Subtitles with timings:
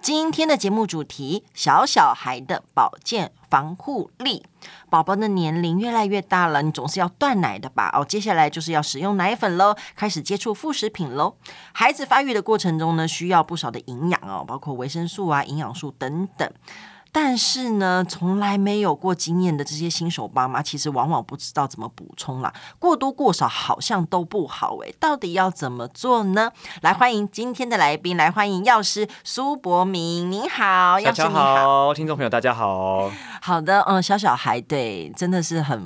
[0.00, 4.44] 今天的节目主题：小小孩的保健防护力。
[4.88, 7.90] 宝宝的年龄越来越大了，你总是要断奶的吧？
[7.92, 11.36] 哦，接下来就是要使用奶粉喽，开始接触副食品喽。
[11.72, 16.52] 孩子发育的过程中呢，需要不少的营养哦，包括维生素啊、营养素等等。
[17.14, 22.50] 但是呢，从来没有过经验的这些新手爸妈，其实往往不知道怎么补充啦。
[22.78, 26.50] 过多过少好像都不好诶，到底要怎么做呢？
[26.80, 33.10] 来，欢迎今天的来宾，来欢迎药师苏博明，您好，药师你好，听众朋友大家好。
[33.42, 35.82] 好的，嗯，小小孩对，真的是很。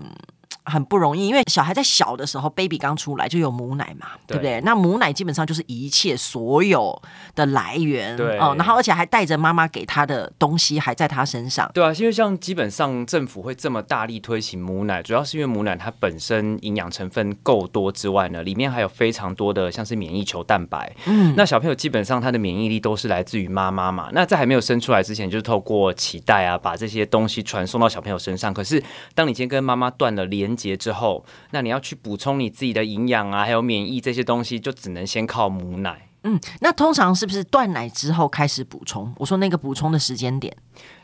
[0.67, 4.61] 很不容易，因为小孩在小的时候，baby 刚出来就有母奶嘛，对，对不对？
[4.63, 7.01] 那母奶基本上就是一切所有
[7.35, 28.53] 的来源，对哦，然后而且还带着妈妈给他的东西还在他身上，对啊，因为像基本上政府会这么大力推行母奶，主要是因为母奶它本身营养成分够多之外呢，里面还有非常多的像是免疫球蛋白，嗯，那小朋友基本上他的免疫力都是来自于妈妈嘛，那在还没有生出来之前，就是透过脐带啊，把这些东西传送到小朋友身上。
[28.53, 28.83] 可是
[29.15, 36.09] 当你今天跟妈妈断了连结之后，那你要去补充你自己的营养啊，还有免疫这些东西，就只能先靠母奶。
[36.23, 39.15] 嗯，那通常是不是断奶之后开始补充？
[39.19, 40.57] 我说那个补充的时间点。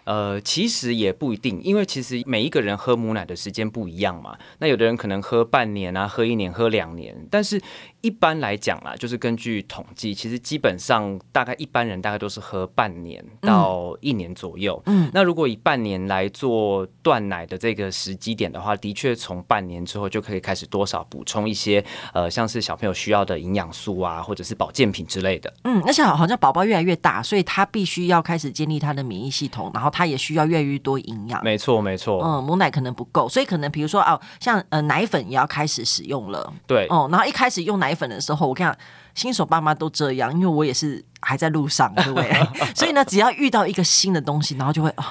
[0.05, 4.37] 呃，其实也不一定，因为其实每一个人喝母奶的时间不一样嘛。
[4.59, 7.15] 那有的人可能喝半年啊，喝一年，喝两年。
[7.31, 7.63] 但是
[8.03, 14.83] 一般来讲啦，就是根据统计，其实基本上大概一般人大概都是喝半年到一年左右。
[14.87, 25.55] 嗯，那如果以半年来做断奶的这个时机点的话，的确从半年之后就可以开始多少补充一些呃，像是小朋友需要的营养素啊，或者是保健品之类的。
[25.63, 29.93] 嗯，而且好像宝宝越来越大，所以他必须要开始建立他的免疫系统，然后。
[29.93, 32.19] 他也需要越来越多营养，没错没错。
[32.25, 36.51] 嗯，母奶可能不够，所以可能比如说哦，像呃奶粉也要开始使用了。
[36.67, 38.77] 对，哦、嗯，然后一开始用奶粉的时候，我看
[39.15, 42.33] 新手爸妈都这样，因为我也是还在路上，对不对？
[42.75, 45.05] 所以呢，只要遇到一个新的东西，然后就会哦。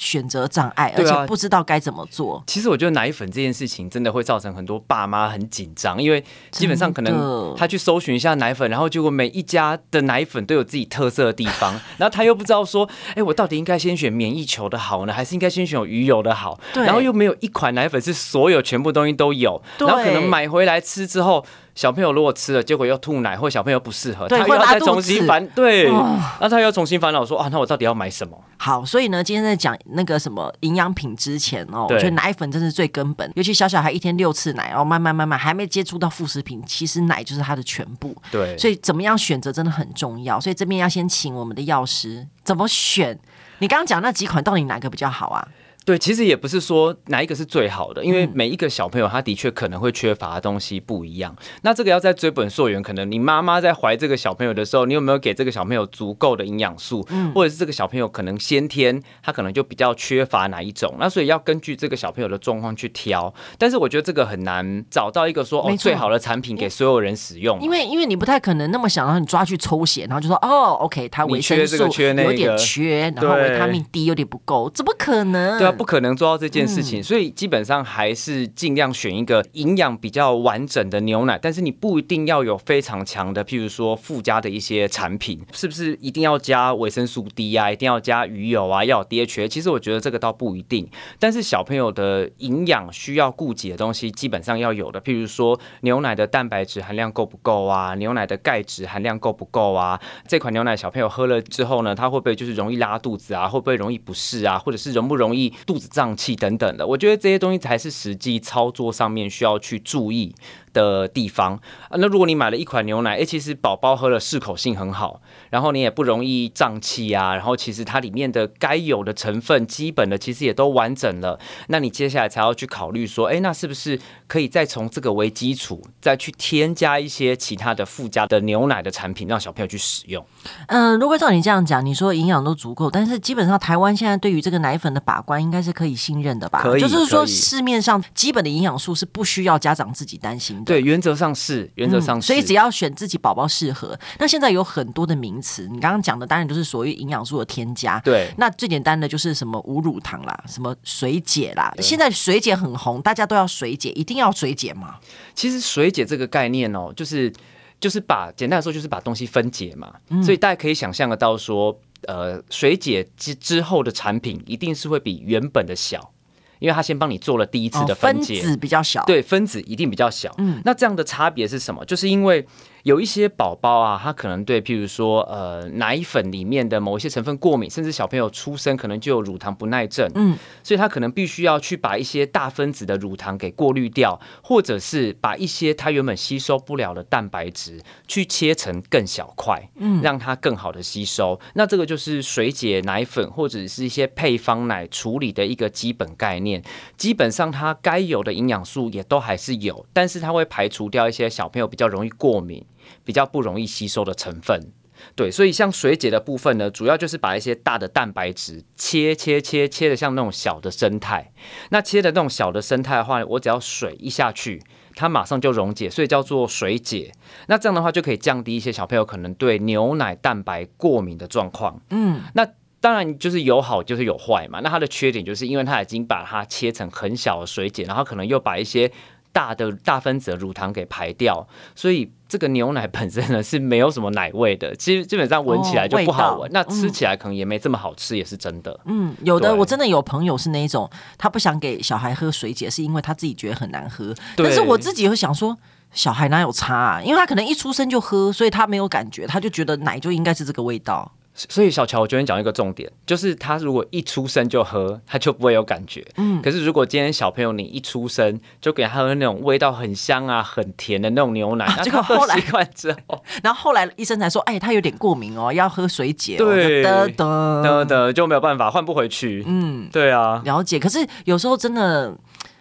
[0.00, 2.38] 选择障碍，而且不知道该怎么做。
[2.38, 16.58] 啊，其实我觉得奶粉这件事情真的会造成很多爸妈很紧张，因为基本上可能他去搜寻一下奶粉，然后结果每一家的奶粉都有自己特色的地方，然后他又不知道说，哎，我到底应该先选免疫球的好呢，还是应该先选有鱼油的好？
[16.72, 21.44] 然后又没有一款奶粉是所有全部东西都有，然后可能买回来吃之后。
[21.80, 28.38] 小朋友如果吃了，结果又吐奶，或小朋友不适合，他又要再重新烦，对，哦、那他又要重新烦恼说啊，那我到底要买什么？
[28.58, 38.14] 好，所以呢，今天在讲那个什么营养品之前哦，我觉得奶粉真是最根本，尤其小小孩一天六次奶，然后慢慢慢慢还没接触到副食品，其实奶就是他的全部。
[38.30, 40.38] 对，所以怎么样选择真的很重要。
[40.38, 43.18] 所以这边要先请我们的药师怎么选？
[43.60, 45.48] 你刚刚讲那几款到底哪个比较好啊？
[45.90, 51.34] 对，其实也不是说哪一个是最好的，因为每一个小朋友他的确可能会缺乏的东西不一样。
[51.62, 60.94] 那这个要再追本溯源，可能你妈妈在怀这个小朋友的时候，你有没有给这个小朋友足够的营养素，或者是这个小朋友可能先天他可能就比较缺乏哪一种？
[61.00, 63.34] 那所以要根据这个小朋友的状况去挑。
[63.58, 75.58] 但是我觉得这个很难找到一个说哦最好的产品给所有人使用，因为因为你不太可能那么想让你抓去抽血，然后就说哦 OK，他维生素有点缺，然后维他命 D 有点不够，怎么可能？
[75.58, 75.74] 对啊。
[75.80, 81.38] 不可能做到这件事情，所以基本上还是尽量选一个营养比较完整的牛奶。
[81.40, 87.72] 但是你不一定要有非常强的，譬如说附加的一些产品，是不是一定要加维生素 D 啊？
[87.72, 88.84] 一定要加鱼油啊？
[88.84, 89.48] 要有 DHA？
[89.48, 90.86] 其实我觉得这个倒不一定。
[91.18, 97.94] 但是小朋友的营养需要顾及的东西，基本上要有的，譬如说牛奶的蛋白质含量够不够啊？
[97.94, 99.98] 牛奶的钙质含量够不够啊？
[100.28, 103.48] 这款牛奶小朋友喝了之后呢，他会不会就是容易拉肚子啊？
[103.48, 104.58] 会不会容易不适啊？
[104.58, 105.50] 或者是容不容易？
[105.66, 110.34] 肚子胀气等等的，我觉得这些东西才是实际操作上面需要去注意
[110.72, 111.54] 的地方
[111.88, 123.98] 啊，那如果你买了一款牛奶，诶，其实宝宝喝了适口性很好，然后你也不容易胀气啊，然后其实它里面的该有的成分，基本的其实也都完整了，那你接下来才要去考虑说，诶，那是不是
[124.28, 130.24] 可以再从这个为基础，再去添加一些其他的附加的牛奶的产品，让小朋友去使用？
[130.68, 136.62] 嗯，如果照你这样讲，你说营养都足够，但是基本上台湾现在对于这个奶粉的把关，应该是可以信任的吧？
[136.62, 140.64] 可以，就是说市面上基本的营养素是不需要家长自己担心的。
[140.64, 143.98] 对，原则上是，原则上是，嗯，所以只要选自己宝宝适合。
[144.20, 147.98] 那现在有很多的名词，你刚刚讲的当然就是所谓营养素的添加。
[148.04, 151.74] 对，那最简单的就是什么无乳糖啦，什么水解啦。
[151.80, 154.98] 现在水解很红，大家都要水解，一定要水解吗？
[155.34, 157.32] 其实水解这个概念哦，就是
[157.80, 159.92] 就是把简单来说就是把东西分解嘛。
[160.10, 161.76] 嗯，所以大家可以想象得到说。
[162.06, 166.12] 呃水解之之后的产品一定是会比原本的小。
[166.58, 170.30] 因为他先帮你做了第一次的分解，哦、分子比较小，对，分子一定比较小。
[170.36, 171.84] 嗯，那这样的差别是什么？
[171.84, 172.46] 就是因为。
[172.84, 191.38] 有一些宝宝啊，他可能对，譬如说，呃，奶粉里面的某一些成分过敏，甚至小朋友出生可能就有乳糖不耐症，嗯，所以他可能必须要去把一些大分子的乳糖给过滤掉，或者是把一些他原本吸收不了的蛋白质去切成更小块，嗯，让它更好的吸收。
[191.54, 196.62] 那这个就是水解奶粉或者是一些配方奶处理的一个基本概念。
[196.96, 202.64] 基本上它该有的营养素也都还是有，但是它会排除掉一些小朋友比较容易过敏。
[203.04, 204.72] 比较不容易吸收的成分，
[205.14, 211.32] 对，所以像水解的部分呢，主要就是把一些大的蛋白质切切切切的像那种小的生态，
[211.70, 214.62] 那切的那种小的生态的话，我只要水一下去，
[214.94, 217.12] 它马上就溶解，所以叫做水解。
[217.46, 221.80] 那这样的话就可以降低一些小朋友可能对牛奶蛋白过敏的状况。
[221.90, 222.46] 嗯，那
[222.80, 224.60] 当然就是有好就是有坏嘛。
[224.60, 228.90] 那它的缺点就是因为它已经把它切成很小的水解，然后可能又把一些
[229.32, 238.78] 大的大分子的乳糖给排掉，所以这个牛奶本身呢是没有什么奶味的，其实基本上闻起来就不好闻，哦、那吃起来可能也没这么好吃，嗯、也是真的。
[238.86, 244.14] 嗯，有的我真的有朋友是那一种，他不想给小孩喝水解，是因为他自己觉得很难喝。
[244.36, 245.56] 但是我自己会想说，
[245.92, 247.02] 小孩哪有差啊？
[247.02, 251.12] 因为他可能一出生就喝，所以他没有感觉，他就觉得奶就应该是这个味道。
[251.48, 256.04] 所以小乔，我觉得你讲一个重点，就是他如果一出生就喝，他就不会有感觉。
[256.16, 266.44] 嗯，可是如果今天小朋友你一出生就给他喝那种味道很香啊、很甜的那种牛奶，这个、啊、后来习惯之后， 然后后来医生才说，哎，他有点过敏哦，要喝水解、哦。
[266.44, 269.44] 对，得得得得，就没有办法换不回去。
[269.46, 270.78] 嗯，对啊，了解。
[270.78, 272.14] 可是有时候真的。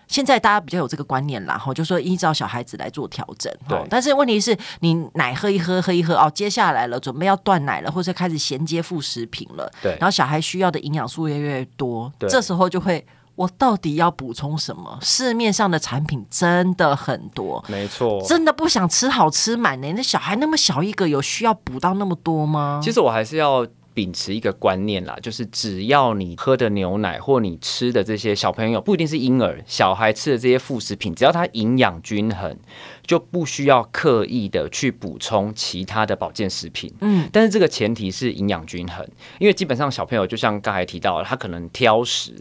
[0.10, 3.80] 现在大家比较有这个观念啦，哈，就说依照小孩子来做调整，对。
[3.90, 9.92] 但是问题是你奶喝一喝，喝一喝哦，接下来了，准备要断奶了，或者开始衔接副食品了，对。
[10.00, 12.28] 然后小孩需要的营养素也越来越多，对。
[12.28, 14.98] 这时候就会，我到底要补充什么？
[15.00, 18.20] 市面上的产品真的很多，没错。
[18.28, 19.94] 真的不想吃好吃满呢？
[19.96, 22.82] 那小孩那么小一个，有需要补到那么多吗？
[22.84, 23.64] 其实我还是要。
[24.00, 32.58] 秉持一个观念啦，就是只要你喝的牛奶或你吃的这些小朋友不一定是婴儿，小孩吃的这些副食品，只要它营养均衡，
[33.06, 36.90] 就不需要刻意的去补充其他的保健食品。
[37.02, 39.06] 嗯，但是这个前提是营养均衡，
[39.38, 42.34] 因为基本上小朋友就像刚才提到，他可能挑食。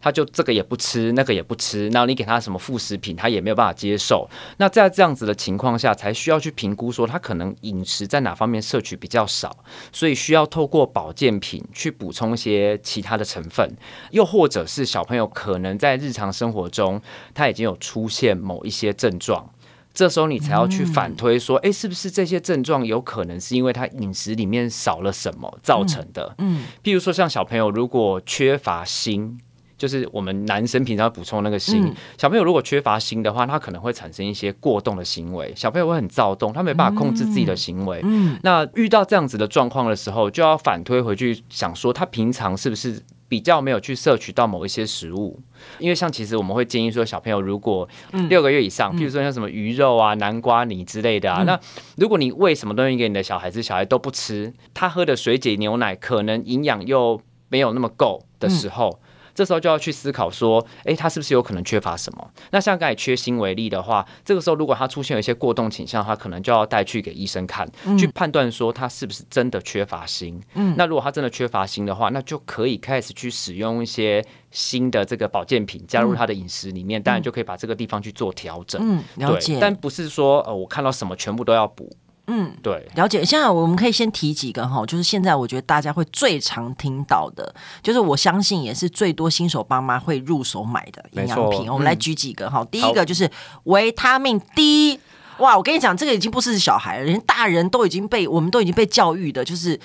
[0.00, 4.28] 他就这个也不吃，那个也不吃，然后你给他什么副食品，他也没有办法接受。
[4.58, 9.56] 那在这样子的情况下，才需要去评估说他可能饮食在哪方面摄取比较少，
[9.92, 13.76] 所以需要透过保健品去补充一些其他的成分，
[14.10, 17.00] 又或者是小朋友可能在日常生活中
[17.34, 19.50] 他已经有出现某一些症状，
[19.92, 26.34] 这时候你才要去反推说，诶，是不是这些症状有可能是因为他饮食里面少了什么造成的？
[26.38, 29.38] 嗯，譬如说像小朋友如果缺乏锌。
[29.78, 38.00] 就是我们男生平常补充那个锌，嗯、小朋友如果缺乏锌的话，他可能会产生一些过动的行为，小朋友会很躁动，他没办法控制自己的行为。
[38.02, 45.38] 嗯，那遇到这样子的状况的时候，就要反推回去想说，他平常是不是比较没有去摄取到某一些食物？
[45.78, 47.88] 因为像其实我们会建议说，小朋友如果
[48.28, 51.60] 六个月以上，嗯、譬如说像什么鱼肉啊、南瓜泥之类的啊，嗯、那
[51.96, 58.90] 如果你喂什么东西给你的小孩子，小孩都不吃，他喝的水解牛奶可能营养又没有那么够的时候。
[58.90, 59.04] 嗯
[59.38, 62.28] 这时候就要去思考说，诶，他是不是有可能缺乏什么？
[62.50, 70.42] 那像刚才缺锌为例的话，这个时候如果他出现有一些过动倾向的话，可能就要带去给医生看，嗯、去判断说他是不是真的缺乏锌。
[70.54, 78.82] 嗯，那如果他真的缺乏锌的话，那就可以开始去使用一些新的这个保健品加入他的饮食里面，嗯、当然就可以把这个地方去做调整。
[78.82, 79.56] 嗯，了解。
[79.60, 81.88] 但不是说呃，我看到什么全部都要补。
[82.30, 83.24] 嗯，对，了解。
[83.24, 91.72] 现在我们可以先提几个哈，就是现在我觉得大家会最常听到的，就是我相信也是最多新手爸妈会入手买的营养品。
[91.72, 93.30] 我们来举几个哈，嗯、第一个就是
[93.64, 95.00] 维他命 D。
[95.38, 99.80] 哇，我跟你讲，这个已经不是小孩了，连大人都已经被我们都已经被教育的，就是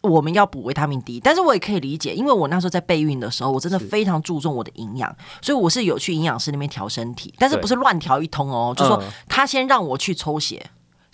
[0.00, 1.20] 我们要补维他命 D。
[1.20, 10.68] 但是我也可以理解，因为我那时候在备孕的时候，我真的非常注重我的营养，所以我是有去营养师那边调身体，但是不是乱调一通哦，对就说他先让我去抽血。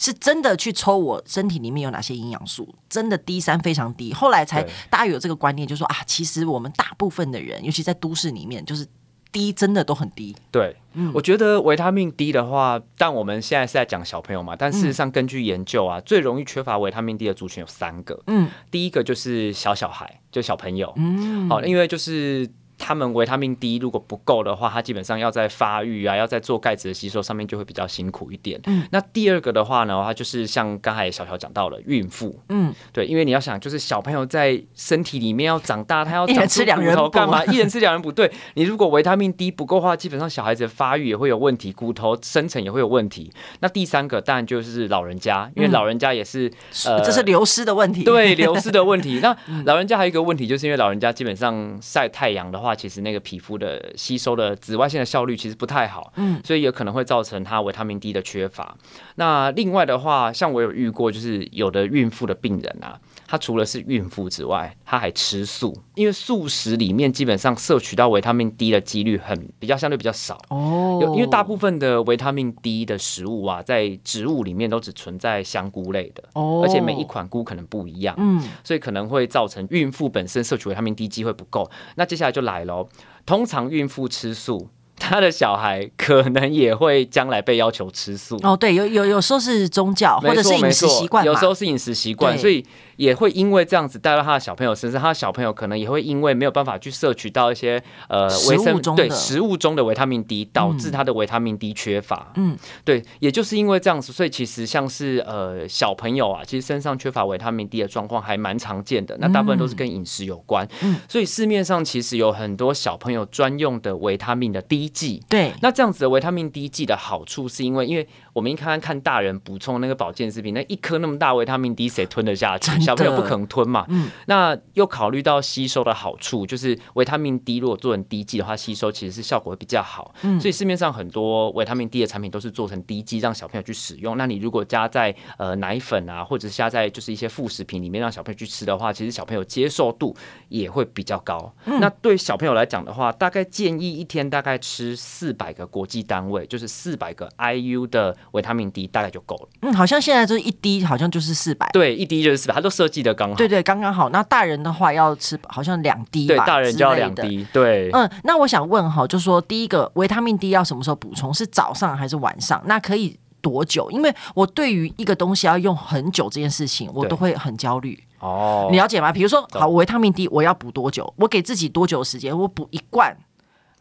[0.04, 4.12] 是真的去抽我身体里面有哪些营养素，真的 D 三非常低。
[4.12, 8.86] 后来才大家有这个观念，就是说啊，其实我们大部分的人，尤其在都市里面，就是
[9.32, 10.36] 低真的都很低。
[10.50, 18.22] 对，嗯，我觉得维他命 D 的话，但我们现在是在讲小朋友嘛，但事实上根据研究啊，嗯、最容易缺乏维他命 D 的族群有三个。
[18.26, 20.92] 嗯，第一个就是小小孩，就小朋友。
[20.96, 22.46] 嗯，好，因为就是。
[22.78, 28.60] 他们维他命 D 如果不够的话，它基本上要在发育啊，要在做钙质的吸收上面就会比较辛苦一点。
[28.66, 37.44] 嗯，那第二个的话呢，它就是像刚才小乔讲到了孕妇，嗯，对，因为你要想，就是小朋友在身体里面要长大，他要长 出骨头干嘛？
[37.46, 38.10] 一人吃两人补。
[38.10, 43.32] 对，你如果维他命 D 不够的话，基本上小孩子的发育也会有问题，骨头生成也会有问题。
[43.60, 49.20] 那第三个当然就是老人家，因为老人家也是、嗯、呃，这是流失的问题，对，流失的问题。
[49.22, 52.63] 那老人家还有一个问题，就是因为老人家基本上晒太阳的话。
[52.72, 58.76] 其实那个皮肤的吸收的紫外线的效率其实不太好，嗯，所以也可能会造成它维他命 D 的缺乏。
[59.16, 63.00] 那另外的话，像我有遇过，就是有的孕妇的病人啊。
[63.26, 71.00] 她除了是孕妇之外，她还吃素，因为素食里面基本上摄取到维他命 D 的几率很比较相对比较少哦。
[71.16, 81.68] 因为大部分的维他命 D 的食物啊，在植物里面都只存在香菇类的哦，而且每一款菇可能不一样，嗯，所以可能会造成孕妇本身摄取维他命 D 机会不够。
[81.96, 82.86] 那接下来就来喽，
[83.26, 84.68] 通常孕妇吃素。
[84.96, 88.38] 他的小孩可能也会将来被要求吃素。
[88.42, 92.64] 哦，对，有有有时候是宗教或者是饮食习惯，有时候是饮食习惯，所以
[92.96, 102.32] 也会因为这样子带到他的小朋友身上，他的小朋友可能也会因为没有办法去摄取到一些呃维生物对食物中的维他命 D，导致他的维他命 D 缺乏。
[102.36, 109.16] 嗯，对，也就是因为这样子，所以其实像是呃小朋友啊，其实身上缺乏维他命 D 的状况还蛮常见的。
[109.18, 110.66] 那大部分都是跟饮食有关。
[110.82, 114.84] 嗯，所以市面上其实有很多小朋友专用的维他命的 D。
[114.94, 122.78] 剂对，那这样子的维他命 D 剂的好处是因为，因为我们一看看大人补充那个保健食品，那一颗那么大维他命 D 谁吞得下去？
[122.80, 123.86] 小朋友不可能吞嘛。
[123.88, 130.12] 嗯，那又考虑到吸收的好处，就是维他命 D 如果做成滴剂的话，吸收其实是效果会比较好。
[130.22, 134.16] 嗯，所以市面上很多维他命 D 的产品都是做成滴剂，让小朋友去使用。
[134.18, 140.16] 那你如果加在呃奶粉啊，或者是加在就是一些副食品里面让小朋友去吃的话，其实小朋友接受度
[140.48, 141.54] 也会比较高。
[141.66, 144.96] 嗯，那对小朋友来讲的话，大概建议一天大概吃。
[144.96, 149.48] 四百个国际单位，就是四百个 IU 的维他命 D 大概就够了。
[149.62, 151.68] 嗯，好像现在就是一滴，好像就是四百。
[151.72, 153.34] 对，一滴就是四百，它都设计的刚好。
[153.34, 154.08] 对对，刚刚好。
[154.10, 156.26] 那大人的话要吃，好像两滴。
[156.26, 157.46] 对，大人就要两滴。
[157.52, 157.90] 对。
[157.92, 161.32] 嗯，那我想问哈，就说第一个维他命 D 要什么时候补充？
[161.32, 162.62] 是早上还是晚上？
[162.66, 163.90] 那可以多久？
[163.90, 168.02] 因为我对于一个东西要用很久这件事情，我都会很焦虑。
[168.20, 168.68] 哦。
[168.70, 169.12] 你了解吗？
[169.12, 171.12] 比如说，好，维他命 D 我要补多久？
[171.16, 172.36] 我给自己多久时间？
[172.36, 173.16] 我补一罐。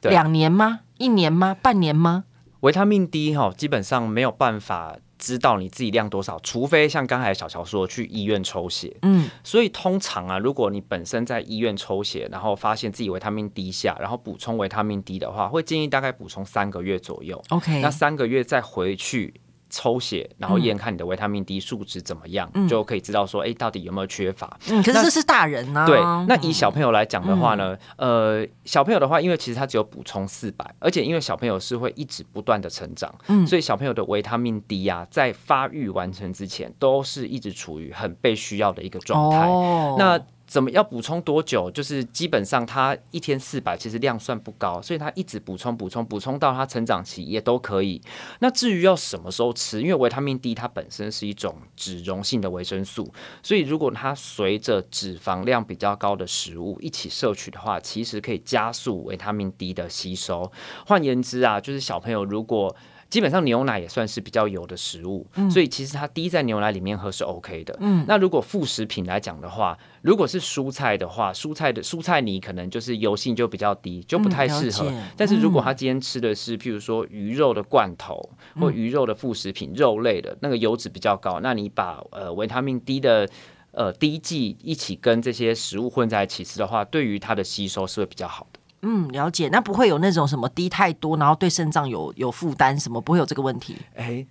[0.01, 0.81] 两年吗？
[0.97, 1.55] 一年吗？
[1.61, 2.25] 半年吗？
[2.63, 8.95] 维他命 D 哈，基本上没有办法知道你自己量多少，除非像刚才小乔说去医院抽血。
[9.01, 17.43] 嗯，所以通常啊，如果你本身在医院抽血，然后发现自己维他命 D 下，然后补充维他命 D 的话，会建议大概补充三个月左右。
[17.49, 19.33] OK，那三个月再回去。
[19.73, 24.55] 抽血，然后验看你的维他命 D 数值怎么样，嗯、就可以知道说，哎、欸，到底有没有缺乏。
[24.69, 25.83] 嗯，可是这是大人、啊。
[25.87, 39.47] 对，那以小朋友来讲的话呢，嗯、呃，小朋友的话，因为其实他只有补充四百，而且因为小朋友是会一直不断的成长，嗯，所以小朋友的维他命 D 呀、啊，在发育完成之前，都是一直处于很被需要的一个状态。
[39.47, 40.21] 哦，那。
[40.53, 41.71] 怎么要补充多久？
[41.71, 47.99] 就是基本上他一天四百，其实量算不高，所以他一直补充补充补充到他成长期也都可以。
[48.37, 60.51] 那至于要什么时候吃，因为维他命 D 它本身是一种脂溶性的维生素，所以如果它随着脂肪量比较高的食物一起摄取的话，其实可以加速维他命 D 的吸收。
[60.85, 62.75] 换言之啊，就是小朋友如果
[63.13, 67.77] 基本上牛奶也算是比较油的食物，嗯、所以其实它滴在牛奶里面喝是 OK 的。
[67.79, 74.89] 嗯，那如果副食品来讲的话，如果是蔬菜的话，蔬菜的蔬菜泥可能就是油性就比较低，就不太适合。
[74.89, 78.19] 嗯、但是如果他今天吃的是譬如说鱼肉的罐头、
[78.55, 83.29] 嗯、或鱼肉的副食品、肉类的那个油脂比较高，那你把呃维他命 D 的
[83.73, 88.59] 呃滴剂一起跟这些食物混在一起吃的话，对于它的吸收是会比较好的。
[88.83, 89.49] 嗯，了解。
[89.49, 93.77] 那不会有那种什么滴太多，然后对肾脏有有负担，什么不会有这个问题？
[93.95, 94.25] 哎，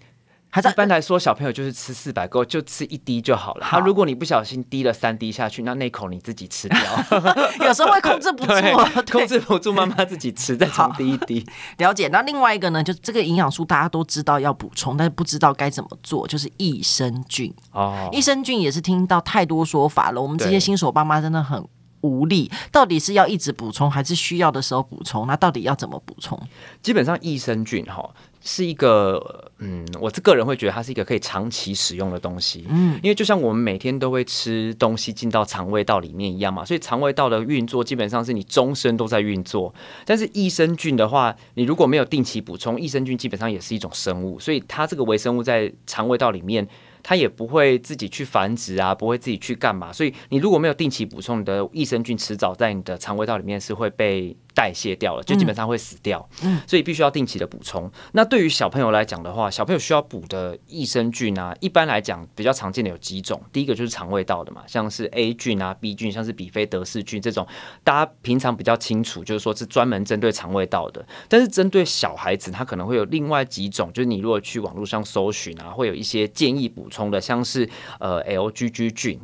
[0.51, 3.67] 还在一般来说，小朋友就是吃四百够，就吃一滴就好了。
[3.67, 6.79] 他，如果你不小心滴了三滴下去，那那口你自己吃掉。
[7.67, 8.53] 有时候会控制不住，
[9.11, 11.47] 控制不住，妈妈自己吃，再从 滴一滴。
[11.79, 12.09] 了解。
[12.09, 17.51] 那另外一个呢，就这个营养素大家都知道要补充，但是不知道该怎么做，就是益生菌。
[17.73, 21.67] 哦，益生菌也是听到太多说法了，我们这些新手爸妈真的很。
[22.03, 25.27] 无力，到底是要一直补充，还是需要的时候补充？
[25.27, 26.39] 那到底要怎么补充？
[26.83, 28.09] 基本上益生菌哈
[28.45, 39.73] 是一个，嗯，我这个人会觉得它是一个可以长期使用的东西，嗯，因为就像我们每天都会吃东西进到肠胃道里面一样嘛，所以肠胃道的运作基本上是你终身都在运作。
[40.05, 46.67] 但是益生菌的话，你如果没有定期补充，益生菌基本上也是一种生物，所以它这个微生物在肠胃道里面。
[47.03, 56.29] 它也不会自己去繁殖啊，不会自己去干嘛，所以你如果没有定期补充，你的益生菌迟早在你的肠胃道里面是会被代谢掉了，就基本上会死掉。
[56.43, 57.91] 嗯，所以必须要定期的补充。
[58.13, 63.41] 那对于小朋友来讲的话，小朋友需要补的益生菌啊，一般来讲比较常见的有几种。
[63.53, 67.47] 第一个就是肠胃道的嘛，像是 A 菌啊、B 菌，像是比菲德氏菌这种，
[67.83, 71.05] 大家平常比较清楚，就是说是专门针对肠胃道的。
[71.29, 77.69] 但是针对小孩子，他可能会有另外几种，就是你如果去网络上搜寻啊，会有一些建议补充的，像是
[77.99, 79.21] 呃 LGG 菌。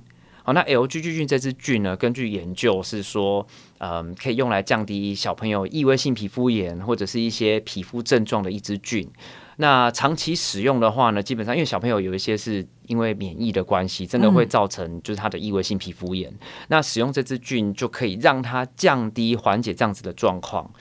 [0.49, 3.47] 好，那 LGG 菌这支菌呢，根据研究是说，
[3.81, 9.07] 嗯，可以用来降低小朋友异位性皮肤炎或者是一些皮肤症状的一支菌。
[9.59, 16.31] 那长期使用的话呢，基本上因为小朋友有一些是因为免疫的关系，真的会造成就是他的异位性皮肤炎。
[16.31, 16.38] 嗯、
[16.69, 20.73] 那使用这支菌就可以让它降低缓解这样子的状况。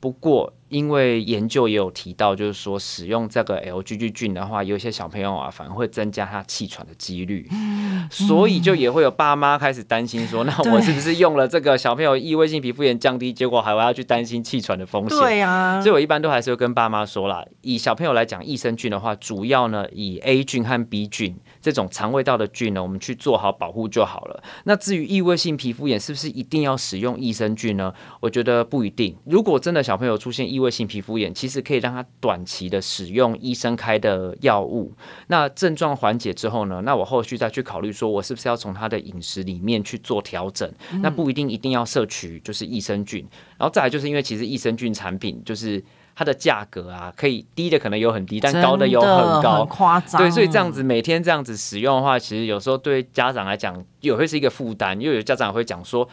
[0.00, 15.18] 不过，因为研究也有提到，就是说使用这个 LGG 菌的话，有一些小朋友啊，反而会增加他气喘的几率，嗯、所以就也会有爸妈开始担心说， 那我是不是用了这个小朋友异位性皮肤炎降低，结果还会要去担心气喘的风险？
[15.18, 21.36] 对呀、啊，所以我一般都还是会跟爸妈说啦，以小朋友来讲，益生菌的话，主要呢以 A 菌和 B 菌。
[21.60, 24.42] 这种肠胃道的菌呢，我们去做好保护就好了。
[24.64, 27.92] 那至于异位性皮肤炎，是不是一定要使用益生菌呢？
[28.20, 29.16] 我觉得不一定。
[29.24, 34.92] 如果真的小朋友出现异位性皮肤炎，其实可以让他短期的使用医生开的药物。
[35.26, 40.70] 那症状缓解之后呢，那我后续再去考虑说，我是不是要从他的饮食里面去做调整？
[41.02, 43.26] 那不一定一定要摄取就是益生菌。
[43.58, 45.82] 然后再来就是因为其实益生菌产品就是。
[46.14, 50.20] 它的价格啊，可以低的可能有很低，但高的有很高，很夸张。
[50.20, 56.06] 对，所以这样子每天这样子使用的话，其实有时候对家长来讲也会是一个负担，因为有家长会讲说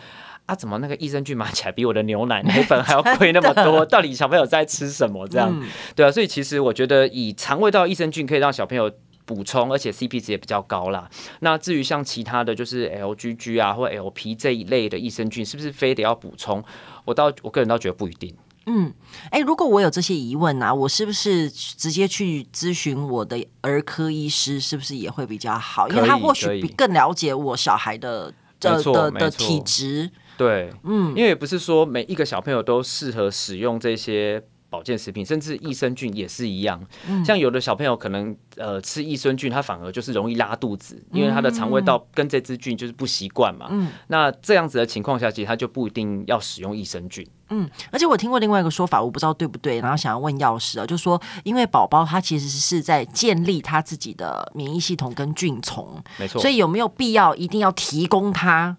[0.45, 3.85] 啊，怎么那个益生菌买起来比我的牛奶奶粉还要贵那么多？
[3.85, 5.27] 到底小朋友在吃什么？
[5.27, 8.89] 这样、嗯、对啊，所以其实我觉得以肠胃道益生菌可以让小朋友
[9.25, 11.09] 补充，而且 CP 值也比较高啦。
[11.41, 16.63] 那至于像其他的就是 LGG 啊或 LP 这一类的益生菌，是不是非得要补充？
[17.03, 18.33] 我倒我个人倒觉得不一定。
[18.67, 18.93] 嗯，
[19.31, 25.89] 哎，如果我有这些疑问啊，我是不是直接去咨询我的儿科医师，是不是也会比较好？
[25.89, 30.11] 因为他或许比更了解我小孩的的的的体质。
[30.37, 34.43] 对，嗯，因为也不是说每一个小朋友都适合使用这些。
[34.77, 36.79] 保健食品，甚至益生菌也是一样。
[37.07, 43.65] 嗯、像有的小朋友可能呃吃益生菌，他反而就是容易拉肚子，因为他的肠胃道跟这支菌就是不习惯嘛。
[43.71, 47.27] 嗯，那这样子的情况下，其实他就不一定要使用益生菌。
[47.49, 56.39] 嗯，而且我听过另外一个说法，我不知道对不对，然后想要问药师啊，就是说因为宝宝他其实是在建立他自己的免疫系统跟菌丛，没错。
[56.39, 58.77] 所以有没有必要一定要提供他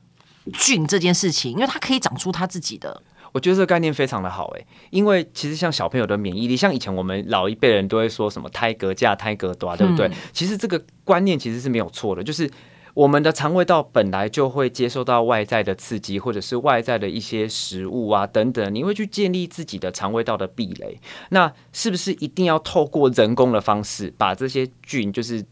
[0.53, 1.55] 菌这件事情？
[1.55, 3.03] 因为他可以长出他自己的。
[3.33, 10.09] 我觉得这个概念非常的好诶，因为其实像小朋友的免疫力，像以前我们老一辈人都会说什么胎格架、胎格多，对不对？
[10.09, 12.51] 嗯、其实这个观念其实是没有错的，就是
[12.95, 20.99] 我们的肠胃道本来就会接受到外在的刺激，或者是外在的一些食物啊等等，你会去建立自己的肠胃道的壁垒。
[21.31, 25.45] 那是不是一定要透过人工的方式把这些菌就是？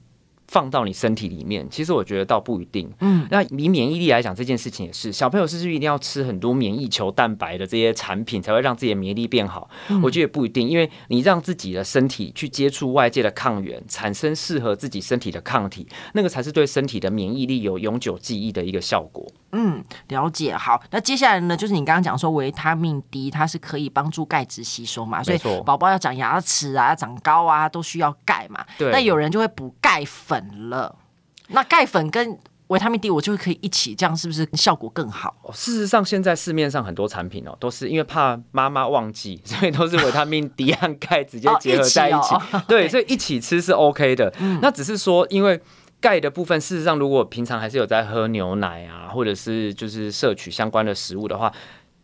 [0.49, 2.91] 放到你身体里面，其实我觉得倒不一定。
[3.01, 9.69] 嗯，那以免疫力来讲，这件事情也是，小朋友是不是一定要吃很多免疫球蛋白的这些产品才会让自己的免疫力变好？
[9.89, 19.27] 嗯，我觉得也不一定，因为你让自己的身体去接触外界的抗原，产生适合自己身体的抗体，那个才是对身体的免疫力有永久记忆的一个效果。
[19.53, 20.55] 嗯，了解。
[20.55, 25.23] 好，那接下来呢，就是你刚刚讲说维他命 D，它是可以帮助钙质吸收嘛？
[25.23, 28.65] 所以宝宝要长牙齿啊、长高啊，都需要钙嘛。
[28.77, 28.91] 对。
[28.91, 30.95] 那有人就会补钙粉了。
[31.49, 35.35] 那钙粉跟维他命 D，我就会可以一起，这样是不是效果更好？
[35.55, 42.35] 事实上，现在市面上很多产品哦，都是因为怕妈妈忘记，所以都是维他命 D 和钙直接结合在一起。
[42.35, 44.35] 哦一哦、对，所以一起吃是 OK 的。
[44.41, 45.61] 嗯、那只是说，因为。
[46.01, 51.53] 钙的部分，事实上，如果平常还是有在喝牛奶啊，或者是就是摄取相关的食物的话，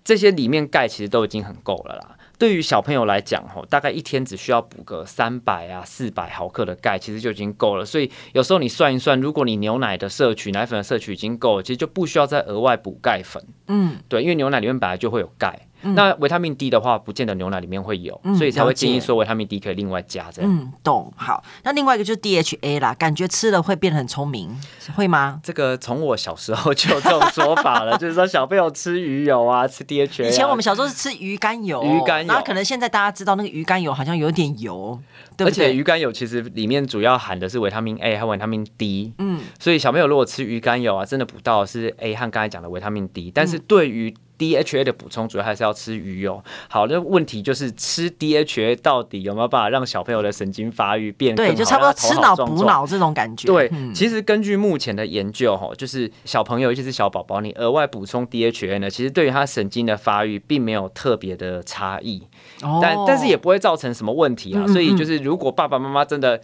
[0.02, 2.16] 这些里面钙其实都已经很够了啦。
[2.38, 7.84] 对于小朋友来讲，吼，大概一天只需要补个三百啊、四百毫克的钙，其实就已经够了。
[7.84, 13.40] 所以有时候你算一算，如果你牛奶的摄取、奶粉的摄取已经够了，其实就不需要再额外补钙粉。
[13.68, 15.68] 嗯，对，因为牛奶里面本来就会有钙。
[15.82, 20.50] 那维他命 D 的话，不见得牛奶里面会有，嗯、所以才会建议说维他命 D 可以另外加这样。
[20.50, 21.12] 嗯，懂。
[21.16, 24.50] 好，那另外一个就是 DHA 啦，感觉吃了会变得很聪明，
[24.94, 25.40] 会吗？
[25.42, 30.28] 这个从我小时候就有这种说法了， 就是说小朋友吃鱼油啊，吃 DHA、啊。
[30.28, 34.98] 以前我们小时候是吃鱼肝油，鱼肝油，那可能现在大家知道那个鱼肝油好像有点油，
[35.36, 35.66] 对不对？
[35.66, 46.42] 而且鱼肝油其实里面主要含的是维他命 A 和维他命 D，嗯，所以小朋友如果吃鱼肝油啊，真的补到是 A 和刚才讲的维他命 D，但是对于 DHA 的补充主要还是要吃鱼油。
[46.68, 51.52] 好，那问题就是吃 DHA 到底有没有办法让小朋友的神经发育变更好？
[51.52, 53.46] 对，就差不多吃脑补脑这种感觉。
[53.46, 62.22] 对，嗯、其实根据目前的研究，哈，就是小朋友尤其是小宝宝，你额外补充 DHA 呢，其实对于他神经的发育并没有特别的差异，
[62.62, 64.62] 哦、但但是也不会造成什么问题啊。
[64.62, 66.40] 嗯嗯嗯，所以就是如果爸爸妈妈真的。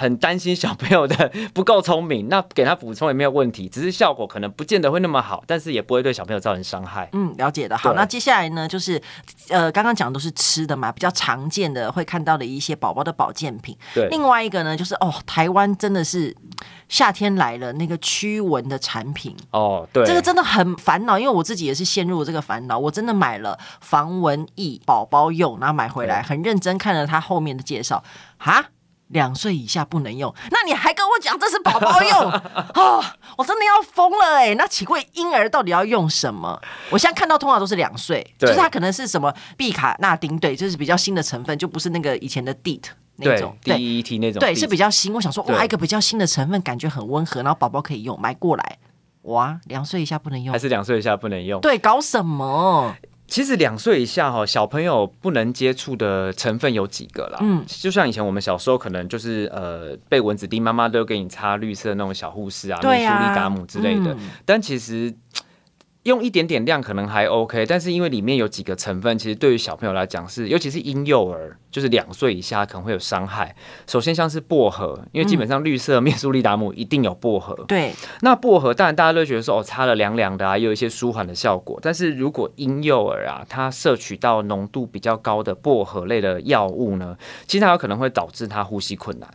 [0.00, 7.06] 很担心小朋友的 不够聪明，那给他补充也没有问题，只是效果可能不见得会那么好，但是也不会对小朋友造成伤害。
[7.12, 7.76] 嗯，了解的。
[7.76, 8.98] 好，那接下来呢，就是
[9.50, 13.76] 呃，刚刚讲的都是吃的嘛，比较常见的会看到的一些宝宝的保健品。
[13.94, 16.34] 对，另外一个呢，就是哦，台湾真的是
[16.88, 28.02] 夏天来了，那个驱蚊的产品哦，对，这个真的很烦恼，因为我自己也是陷入这个烦恼，我真的买了防蚊液宝宝用，然后买回来很认真看了它后面的介绍，
[28.38, 28.64] 哈。
[29.10, 32.30] 两岁以下不能用，那你还跟我讲这是宝宝用
[32.74, 33.04] 哦，
[33.36, 34.54] 我真的要疯了哎！
[34.54, 36.60] 那请问婴儿到底要用什么？
[36.90, 42.82] 我现在看到通常都是两岁，就是它可能是什么毕卡那丁，对，就是比较新的成分，就不是那个以前的 DEET
[43.16, 45.12] 那种，对，DEET 那种，对，是比较新。
[45.12, 48.78] 我想说，哇，一个比较新的成分，感觉很温和，然后宝宝可以用，买过来，
[49.22, 51.60] 哇，两岁以下不能用，还是两岁以下不能用？
[51.60, 52.94] 对，搞什么？
[53.30, 57.38] 其实两岁以下哈，小朋友不能接触的成分有几个啦。
[57.40, 64.12] 嗯，就像以前我们小时候可能就是呃被蚊子叮，妈妈都给你擦绿色那种小护士啊，美舒利达姆之类的。
[64.12, 65.14] 嗯、但其实。
[66.04, 73.54] 用一点点量可能还 OK，但是因为里面有几个成分，其实对于小朋友来讲是，尤其是婴幼儿，就是两岁以下可能会有伤害。
[73.86, 77.54] 首先像是薄荷，因为基本上绿色面舒利达姆一定有薄荷。
[77.68, 81.78] 对、嗯，那薄荷当然大家都觉得说哦，擦了凉凉的啊，也有一些舒缓的效果。
[81.82, 87.14] 但是如果婴幼儿啊，他摄取到浓度比较高的薄荷类的药物呢，
[87.46, 89.28] 其实它有可能会导致他呼吸困难。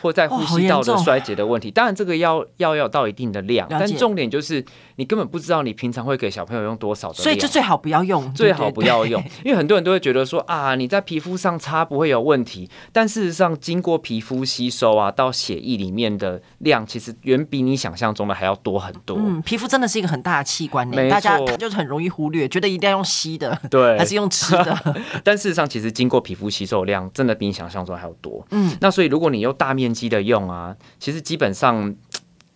[0.00, 4.64] 或在呼吸道的衰竭的问题，哦、当然这个要要要到一定的量，但重点就是
[5.00, 19.16] 你根本不知道你平常会给小朋友用多少的，所以就最好不要用，最好不要用， 因为很多人都会觉得说啊，你在皮肤上擦不会有问题，但事实上经过皮肤吸收啊，到血液里面的量其实远比你想象中的还要多很多。
[19.18, 28.46] 嗯，皮肤真的是一个很大的器官，大家就是很容易忽略，觉得一定要用吸的，对，还是用吃的， 但事实上其实经过皮肤吸收的量真的比你想象中还要多。
[28.50, 30.76] 嗯，那所以如果你用大面积的用啊。
[30.98, 31.94] 其实基本上。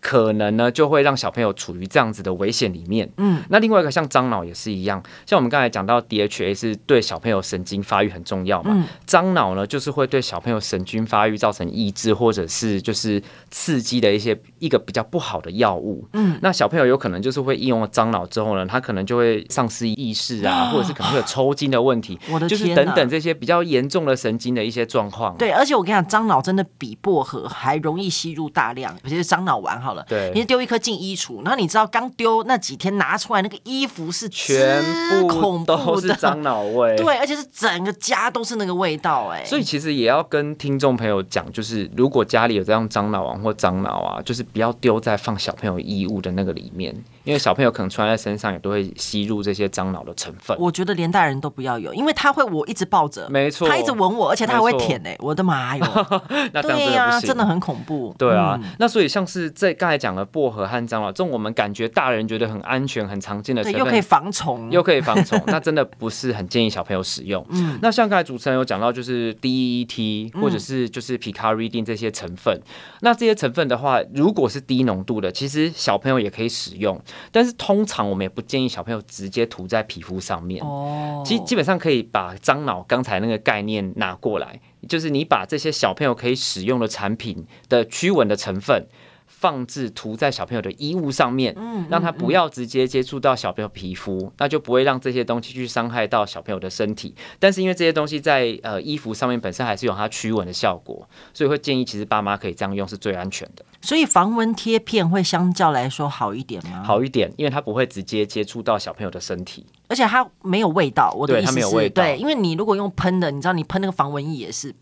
[0.05, 3.11] 可能呢，就会让小朋友处于这样子的危险里面。
[3.17, 8.73] 嗯，那另外一个像樟脑也是一样，像我们刚才讲到 DHA 是对小朋友神经发育很重要嘛。
[8.75, 16.07] 嗯，樟脑呢，就是会对小朋友神经发育造成抑制或者是就是刺激的一些一个比较不好的药物。
[16.13, 22.19] 嗯，那小朋友有可能就是会应用了樟脑之后呢，他可能就会丧失意识啊， 或者是可能会有抽筋的问题。
[22.47, 25.35] 就是等等这些比较严重的神经的一些状况。
[25.39, 30.05] 对，而且我跟你讲，樟脑真的比薄荷还容易吸入大量，尤其是樟脑丸好了。
[30.09, 34.83] 对，你是丢一颗进衣橱，然后你知道刚丢那几天拿出来那个衣服是全
[35.21, 46.95] 部都是樟脑味，对，而且是整个家都是那个味道，哎，所以其实也要跟听众朋友讲，就是如果家里有这样樟脑王或樟脑啊，就是不要丢在放小朋友衣物的那个里面。
[47.25, 50.55] 因为小朋友可能穿在身上也都会吸入这些樟脑的成分。
[50.61, 55.85] 我觉得连大人都不要有，因为他会我一直抱着，没错，他一直吻我，而且他还会舔哎，我的妈哟！
[56.53, 58.15] 那这样真的不行，真的很恐怖。
[58.19, 67.43] 对啊，那所以像是在刚才讲了薄荷和樟脑这种，我们感觉大人觉得很安全、很常见的成分，又可以防虫，又可以防虫，那真的不是很建议小朋友使用。
[67.49, 72.61] 嗯，那像刚才主持人有讲到，就是 DEET 或者是就是 Picaridin 这些成分，
[73.01, 77.01] 那这些成分的话，如果是低浓度的，其实小朋友也可以使用，
[77.33, 77.95] 但是通常。
[77.95, 80.61] 常我们也不建议小朋友直接涂在皮肤上面。
[80.65, 88.85] 哦，基基本上可以把樟脑刚才那个概念拿过来，就是你把这些小朋友可以使用的产品的驱蚊的成分。
[89.27, 97.15] 放置涂在小朋友的衣物上面，嗯让他不要直接接触到小朋友皮肤，那就不会让这些东西去伤害到小朋友的身体。
[97.39, 103.65] 但是因为这些东西在呃衣服上面本身还是有它驱蚊的效果，所以会建议其实爸妈可以这样用是最安全的。
[103.81, 106.83] 所以防蚊贴片会相较来说好一点吗？
[106.83, 111.15] 好一点，因为它不会直接接触到小朋友的身体，而且它没有味道。
[111.17, 112.03] 我的意思是，对，它没有味道。
[112.03, 114.75] 对，因为你如果用喷的，你知道你喷那个防蚊液也是。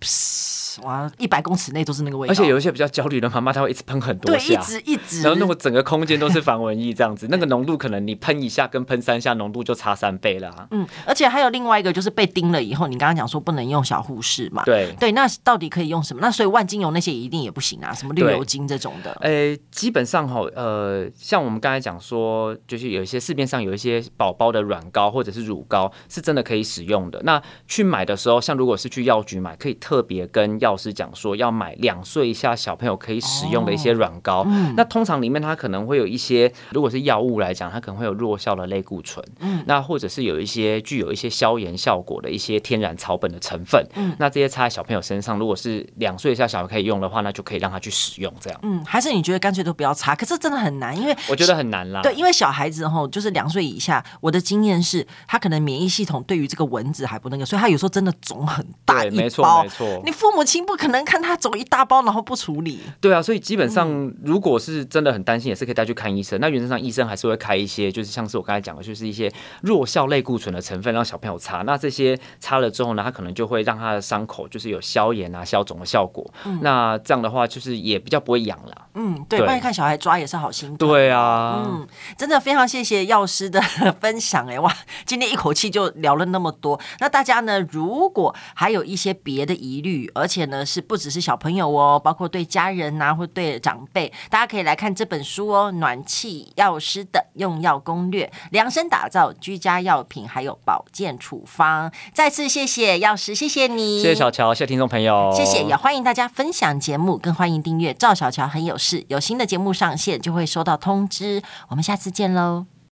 [0.82, 10.66] 哇，一百公尺内都是那个味道，而且有一些比较焦虑的妈妈，她会一直喷很多下，对，一直一直，然后那个整个空间都是防蚊液这样子， 那个浓度可能你喷一下跟喷三下浓度就差三倍了啊。
[10.70, 14.64] 嗯，而且还有另外一个就是被叮了以后，你刚刚讲说不能用小护士嘛？
[14.64, 16.22] 对对，那到底可以用什么？
[16.22, 19.12] 那所以万金油那些一定也不行啊，什么绿油精这种的。
[19.20, 27.20] 呃，基本上哈，呃，像我们刚才讲说，就是有一些市面上有一些宝宝的软膏或者是乳膏，是真的可以使用的。
[27.24, 34.42] 那去买的时候，像如果是去药局买，可以特别跟药师讲说要买两岁以下小朋友可以使用的一些软膏。
[34.42, 39.24] 哦嗯、那通常里面它可能会有一些，如果是药物来讲，它可能会有弱效的类固醇。
[39.40, 43.84] 嗯，那或者是有一些具有一些消炎效果的一些天然草本的成分。
[43.94, 48.60] 嗯，那这些擦在小朋友身上，如果是两岁以下小孩可以用的话，那就可以让他去使用这样。
[48.62, 50.14] 嗯，还是你觉得干脆都不要擦？
[50.14, 52.02] 可是真的很难，因为我觉得很难啦。
[52.02, 59.16] 对，因为小孩子吼，就是两岁以下，我的经验是他可能免疫系统对于这个蚊子还不那个，所以他有时候真的肿很大一包。
[59.16, 60.02] 没错没错。
[60.04, 62.80] 你父母亲不可能看他肿一大包然后不处理。
[63.00, 63.88] 对啊，所以基本上
[64.22, 66.40] 如果是真的很担心，也是可以带去看医生。
[66.40, 71.62] 那原则上医生还是会开一些，就是像是我刚才讲的，就是一些弱效类固醇的成分让小朋友擦。
[71.62, 76.28] 那这些擦了之后呢，他可能就会让他的伤口就是有消炎啊、消肿的效果。
[76.44, 78.88] 嗯、那这样的话，就是也比较不会痒了。
[78.94, 80.76] 嗯，对，不然看小孩抓也是好心疼。
[80.76, 83.60] 对啊，嗯，真的非常谢谢药师的
[84.00, 86.80] 分享哎，哇， 今天一口气就聊了那么多。
[87.00, 101.92] 那大家呢，如果还有一些别的疑虑，而且呢是不只是小朋友哦，包括对家人呐、啊，或对长辈，大家可以来看这本书哦，《暖气药师的用药攻略》，量身打造居家药品还有保健处方。
[102.14, 111.42] 再次谢谢药师，谢谢你，谢谢小乔，谢谢听众朋友，谢谢，也欢迎大家分享节目，更欢迎订阅赵小乔很有事，有新的节目上线就会收到通知。
[111.68, 112.71] 我们下次见喽。